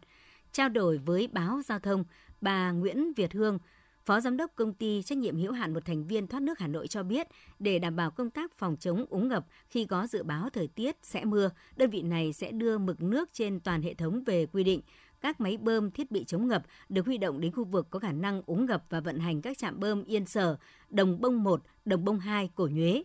[0.53, 2.05] Trao đổi với báo Giao thông,
[2.41, 3.59] bà Nguyễn Việt Hương,
[4.05, 6.67] Phó Giám đốc Công ty Trách nhiệm hữu hạn một thành viên thoát nước Hà
[6.67, 7.27] Nội cho biết,
[7.59, 10.97] để đảm bảo công tác phòng chống úng ngập khi có dự báo thời tiết
[11.03, 14.65] sẽ mưa, đơn vị này sẽ đưa mực nước trên toàn hệ thống về quy
[14.65, 14.81] định.
[15.21, 18.13] Các máy bơm thiết bị chống ngập được huy động đến khu vực có khả
[18.13, 20.57] năng úng ngập và vận hành các trạm bơm Yên Sở,
[20.91, 23.03] Đồng Bông 1, Đồng Bông 2, Cổ Nhuế,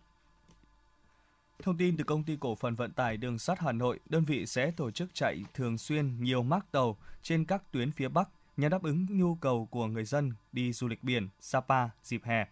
[1.63, 4.45] Thông tin từ công ty cổ phần vận tải đường sắt Hà Nội, đơn vị
[4.45, 8.71] sẽ tổ chức chạy thường xuyên nhiều mác tàu trên các tuyến phía Bắc nhằm
[8.71, 12.47] đáp ứng nhu cầu của người dân đi du lịch biển Sapa dịp hè.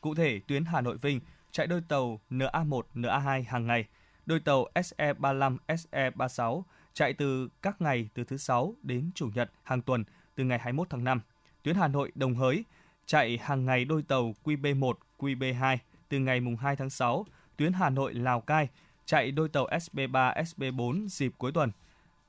[0.00, 3.84] Cụ thể, tuyến Hà Nội Vinh chạy đôi tàu NA1, NA2 hàng ngày,
[4.26, 9.82] đôi tàu SE35, SE36 chạy từ các ngày từ thứ sáu đến chủ nhật hàng
[9.82, 11.20] tuần từ ngày 21 tháng 5.
[11.62, 12.64] Tuyến Hà Nội Đồng Hới
[13.06, 17.26] chạy hàng ngày đôi tàu QB1, QB2 từ ngày mùng 2 tháng 6.
[17.56, 18.68] Tuyến Hà Nội Lào Cai
[19.04, 21.70] chạy đôi tàu SB3, SB4 dịp cuối tuần.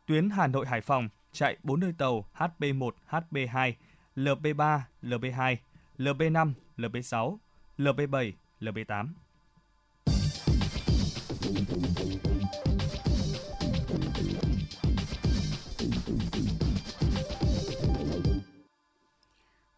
[0.06, 3.74] Tuyến Hà Nội Hải Phòng chạy 4 đôi tàu HB1, HB2,
[4.16, 5.56] LB3, LB2,
[5.98, 7.38] LB5, LB6,
[7.78, 9.08] LB7, LB8.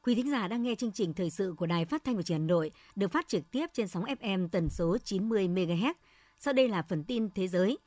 [0.05, 2.39] Quý thính giả đang nghe chương trình thời sự của Đài Phát thanh và Truyền
[2.39, 5.93] hình Hà Nội được phát trực tiếp trên sóng FM tần số 90 MHz.
[6.39, 7.77] Sau đây là phần tin thế giới.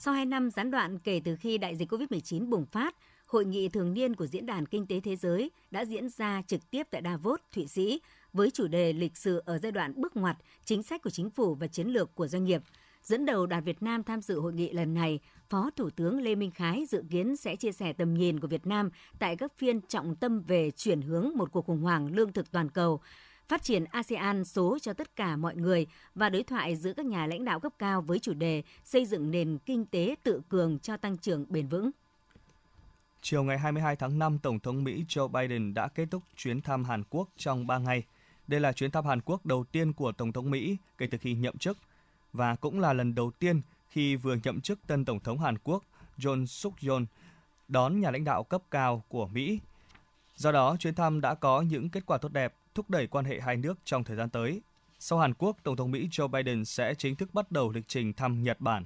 [0.00, 2.94] Sau 2 năm gián đoạn kể từ khi đại dịch COVID-19 bùng phát,
[3.26, 6.70] Hội nghị thường niên của Diễn đàn Kinh tế Thế giới đã diễn ra trực
[6.70, 8.00] tiếp tại Davos, Thụy Sĩ,
[8.32, 11.54] với chủ đề lịch sử ở giai đoạn bước ngoặt, chính sách của chính phủ
[11.54, 12.62] và chiến lược của doanh nghiệp.
[13.02, 16.34] Dẫn đầu đoàn Việt Nam tham dự hội nghị lần này, Phó Thủ tướng Lê
[16.34, 19.80] Minh Khái dự kiến sẽ chia sẻ tầm nhìn của Việt Nam tại các phiên
[19.80, 23.00] trọng tâm về chuyển hướng một cuộc khủng hoảng lương thực toàn cầu,
[23.48, 27.26] phát triển ASEAN số cho tất cả mọi người và đối thoại giữa các nhà
[27.26, 30.96] lãnh đạo cấp cao với chủ đề xây dựng nền kinh tế tự cường cho
[30.96, 31.90] tăng trưởng bền vững.
[33.22, 36.84] Chiều ngày 22 tháng 5, Tổng thống Mỹ Joe Biden đã kết thúc chuyến thăm
[36.84, 38.02] Hàn Quốc trong 3 ngày.
[38.46, 41.34] Đây là chuyến thăm Hàn Quốc đầu tiên của Tổng thống Mỹ kể từ khi
[41.34, 41.78] nhậm chức
[42.32, 45.84] và cũng là lần đầu tiên khi vừa nhậm chức tân Tổng thống Hàn Quốc
[46.18, 47.02] John suk yeol
[47.68, 49.60] đón nhà lãnh đạo cấp cao của Mỹ.
[50.36, 53.40] Do đó, chuyến thăm đã có những kết quả tốt đẹp, thúc đẩy quan hệ
[53.40, 54.62] hai nước trong thời gian tới.
[54.98, 58.12] Sau Hàn Quốc, Tổng thống Mỹ Joe Biden sẽ chính thức bắt đầu lịch trình
[58.12, 58.84] thăm Nhật Bản.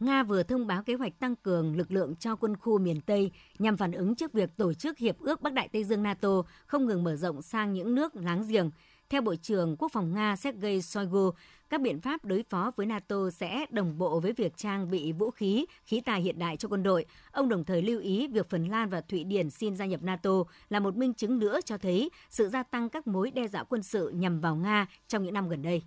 [0.00, 3.30] Nga vừa thông báo kế hoạch tăng cường lực lượng cho quân khu miền Tây
[3.58, 6.86] nhằm phản ứng trước việc tổ chức Hiệp ước Bắc Đại Tây Dương NATO không
[6.86, 8.70] ngừng mở rộng sang những nước láng giềng.
[9.10, 11.30] Theo Bộ trưởng Quốc phòng Nga Sergei Shoigu,
[11.70, 15.30] các biện pháp đối phó với NATO sẽ đồng bộ với việc trang bị vũ
[15.30, 17.04] khí, khí tài hiện đại cho quân đội.
[17.30, 20.30] Ông đồng thời lưu ý việc Phần Lan và Thụy Điển xin gia nhập NATO
[20.68, 23.82] là một minh chứng nữa cho thấy sự gia tăng các mối đe dọa quân
[23.82, 25.82] sự nhằm vào Nga trong những năm gần đây.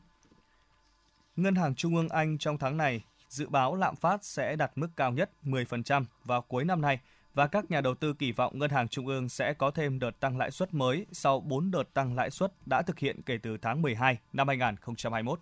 [1.35, 4.87] Ngân hàng Trung ương Anh trong tháng này dự báo lạm phát sẽ đạt mức
[4.95, 6.99] cao nhất 10% vào cuối năm nay
[7.33, 10.19] và các nhà đầu tư kỳ vọng Ngân hàng Trung ương sẽ có thêm đợt
[10.19, 13.57] tăng lãi suất mới sau 4 đợt tăng lãi suất đã thực hiện kể từ
[13.57, 15.39] tháng 12 năm 2021.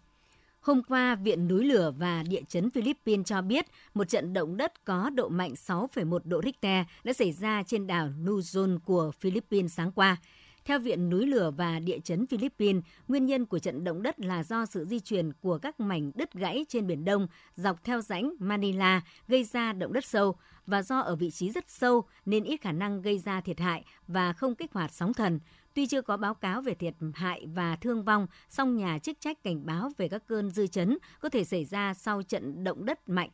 [0.62, 4.86] Hôm qua, Viện Núi lửa và Địa chấn Philippines cho biết một trận động đất
[4.86, 9.92] có độ mạnh 6,1 độ Richter đã xảy ra trên đảo Luzon của Philippines sáng
[9.92, 10.18] qua.
[10.66, 14.44] Theo Viện Núi lửa và Địa chấn Philippines, nguyên nhân của trận động đất là
[14.44, 18.34] do sự di chuyển của các mảnh đất gãy trên Biển Đông dọc theo rãnh
[18.40, 20.36] Manila gây ra động đất sâu
[20.68, 23.84] và do ở vị trí rất sâu nên ít khả năng gây ra thiệt hại
[24.08, 25.40] và không kích hoạt sóng thần.
[25.74, 29.44] Tuy chưa có báo cáo về thiệt hại và thương vong, song nhà chức trách
[29.44, 33.10] cảnh báo về các cơn dư chấn có thể xảy ra sau trận động đất
[33.10, 33.30] mạnh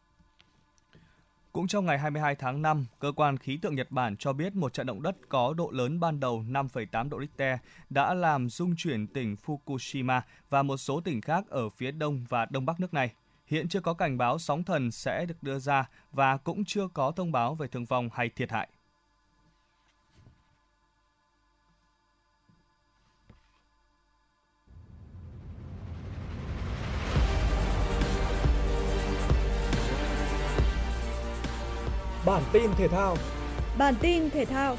[1.58, 4.74] cũng trong ngày 22 tháng 5, cơ quan khí tượng Nhật Bản cho biết một
[4.74, 9.08] trận động đất có độ lớn ban đầu 5,8 độ Richter đã làm rung chuyển
[9.08, 13.14] tỉnh Fukushima và một số tỉnh khác ở phía đông và đông bắc nước này.
[13.48, 17.12] Hiện chưa có cảnh báo sóng thần sẽ được đưa ra và cũng chưa có
[17.12, 18.70] thông báo về thương vong hay thiệt hại.
[32.28, 33.18] Bản tin thể thao.
[33.78, 34.78] Bản tin thể thao.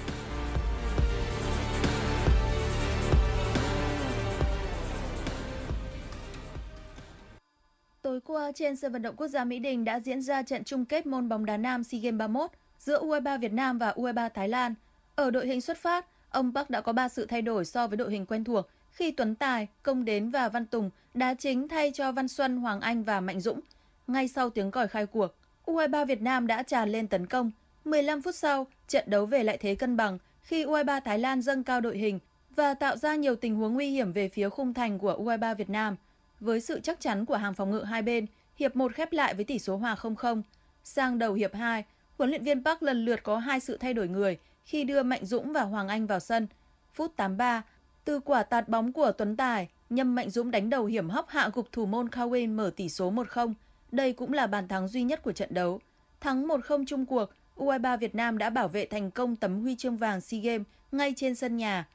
[8.03, 10.85] Tối qua trên sân vận động quốc gia Mỹ Đình đã diễn ra trận chung
[10.85, 14.49] kết môn bóng đá nam SEA Games 31 giữa U23 Việt Nam và U23 Thái
[14.49, 14.75] Lan.
[15.15, 17.97] Ở đội hình xuất phát, ông Park đã có 3 sự thay đổi so với
[17.97, 21.91] đội hình quen thuộc khi Tuấn Tài, Công Đến và Văn Tùng đá chính thay
[21.95, 23.61] cho Văn Xuân, Hoàng Anh và Mạnh Dũng.
[24.07, 25.35] Ngay sau tiếng còi khai cuộc,
[25.69, 27.51] U23 Việt Nam đã tràn lên tấn công.
[27.85, 31.65] 15 phút sau, trận đấu về lại thế cân bằng khi U23 Thái Lan dâng
[31.65, 32.19] cao đội hình
[32.57, 35.71] và tạo ra nhiều tình huống nguy hiểm về phía khung thành của U23 Việt
[35.71, 35.97] Nam.
[36.41, 38.27] Với sự chắc chắn của hàng phòng ngự hai bên,
[38.57, 40.43] hiệp 1 khép lại với tỷ số hòa 0-0.
[40.85, 41.85] Sang đầu hiệp 2,
[42.19, 45.25] huấn luyện viên Park lần lượt có hai sự thay đổi người khi đưa Mạnh
[45.25, 46.47] Dũng và Hoàng Anh vào sân.
[46.95, 47.63] Phút 83,
[48.05, 51.51] từ quả tạt bóng của Tuấn Tài, Nhâm Mạnh Dũng đánh đầu hiểm hóc hạ
[51.55, 53.55] gục thủ môn Kawin mở tỷ số 1-0.
[53.93, 55.81] Đây cũng là bàn thắng duy nhất của trận đấu.
[56.21, 59.97] Thắng 1-0 chung cuộc, U23 Việt Nam đã bảo vệ thành công tấm huy chương
[59.97, 61.89] vàng SEA Games ngay trên sân nhà.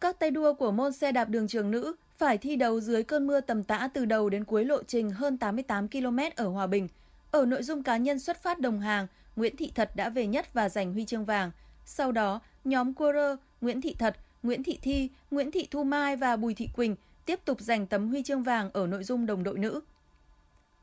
[0.00, 3.26] Các tay đua của môn xe đạp đường trường nữ phải thi đấu dưới cơn
[3.26, 6.88] mưa tầm tã từ đầu đến cuối lộ trình hơn 88 km ở Hòa Bình.
[7.30, 9.06] Ở nội dung cá nhân xuất phát đồng hàng,
[9.36, 11.50] Nguyễn Thị Thật đã về nhất và giành huy chương vàng.
[11.84, 16.16] Sau đó, nhóm cua rơ Nguyễn Thị Thật, Nguyễn Thị Thi, Nguyễn Thị Thu Mai
[16.16, 19.42] và Bùi Thị Quỳnh tiếp tục giành tấm huy chương vàng ở nội dung đồng
[19.42, 19.80] đội nữ.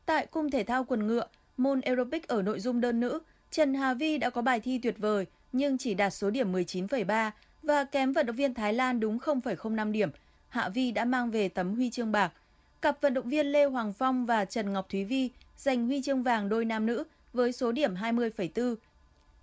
[0.10, 1.24] Tại cung thể thao quần ngựa,
[1.58, 3.20] môn aerobic ở nội dung đơn nữ,
[3.52, 7.32] Trần Hà Vi đã có bài thi tuyệt vời nhưng chỉ đạt số điểm 19,3
[7.64, 10.10] và kém vận động viên Thái Lan đúng 0,05 điểm.
[10.50, 12.34] Hạ Vi đã mang về tấm huy chương bạc.
[12.82, 16.24] Cặp vận động viên Lê Hoàng Phong và Trần Ngọc Thúy Vi giành huy chương
[16.24, 18.76] vàng đôi nam nữ với số điểm 20,4.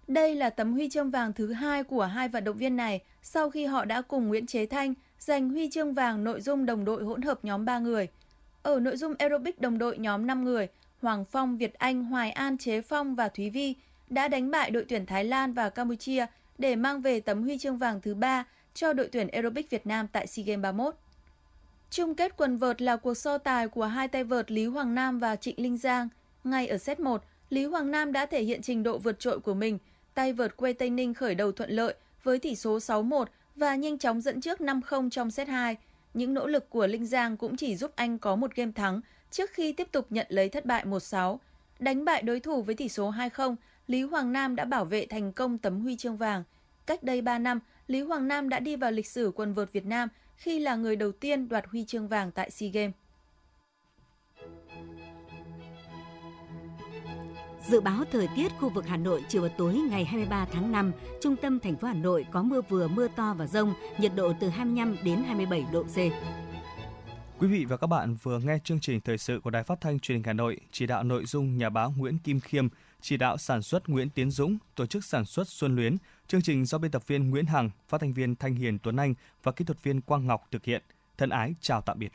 [0.08, 3.50] Đây là tấm huy chương vàng thứ hai của hai vận động viên này sau
[3.50, 7.04] khi họ đã cùng Nguyễn Chế Thanh giành huy chương vàng nội dung đồng đội
[7.04, 8.08] hỗn hợp nhóm 3 người.
[8.66, 10.68] Ở nội dung aerobic đồng đội nhóm 5 người,
[11.02, 13.74] Hoàng Phong, Việt Anh, Hoài An, Chế Phong và Thúy Vi
[14.08, 16.26] đã đánh bại đội tuyển Thái Lan và Campuchia
[16.58, 20.06] để mang về tấm huy chương vàng thứ ba cho đội tuyển aerobic Việt Nam
[20.12, 20.94] tại SEA Games 31.
[21.90, 25.18] Chung kết quần vợt là cuộc so tài của hai tay vợt Lý Hoàng Nam
[25.18, 26.08] và Trịnh Linh Giang.
[26.44, 29.54] Ngay ở set 1, Lý Hoàng Nam đã thể hiện trình độ vượt trội của
[29.54, 29.78] mình.
[30.14, 33.24] Tay vợt quê Tây Ninh khởi đầu thuận lợi với tỷ số 6-1
[33.56, 35.76] và nhanh chóng dẫn trước 5-0 trong set 2.
[36.16, 39.00] Những nỗ lực của Linh Giang cũng chỉ giúp anh có một game thắng
[39.30, 41.38] trước khi tiếp tục nhận lấy thất bại 1-6.
[41.78, 45.32] Đánh bại đối thủ với tỷ số 2-0, Lý Hoàng Nam đã bảo vệ thành
[45.32, 46.44] công tấm huy chương vàng.
[46.86, 49.86] Cách đây 3 năm, Lý Hoàng Nam đã đi vào lịch sử quần vợt Việt
[49.86, 52.94] Nam khi là người đầu tiên đoạt huy chương vàng tại SEA Games.
[57.68, 60.92] Dự báo thời tiết khu vực Hà Nội chiều và tối ngày 23 tháng 5,
[61.20, 64.32] trung tâm thành phố Hà Nội có mưa vừa mưa to và rông, nhiệt độ
[64.40, 65.96] từ 25 đến 27 độ C.
[67.38, 69.98] Quý vị và các bạn vừa nghe chương trình thời sự của Đài Phát thanh
[70.00, 72.68] Truyền hình Hà Nội, chỉ đạo nội dung nhà báo Nguyễn Kim Khiêm,
[73.00, 76.64] chỉ đạo sản xuất Nguyễn Tiến Dũng, tổ chức sản xuất Xuân Luyến, chương trình
[76.64, 79.64] do biên tập viên Nguyễn Hằng, phát thanh viên Thanh Hiền Tuấn Anh và kỹ
[79.64, 80.82] thuật viên Quang Ngọc thực hiện.
[81.18, 82.12] Thân ái chào tạm biệt.